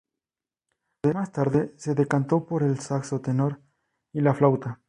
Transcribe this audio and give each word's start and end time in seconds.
Más 1.13 1.31
tarde 1.31 1.75
se 1.77 1.93
decantó 1.93 2.47
por 2.47 2.63
el 2.63 2.79
saxo 2.79 3.21
tenor 3.21 3.61
y 4.11 4.21
la 4.21 4.33
flauta. 4.33 4.79